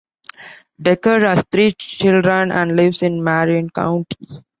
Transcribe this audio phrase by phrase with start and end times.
[0.81, 4.17] Decker has three children and lives in Marin County.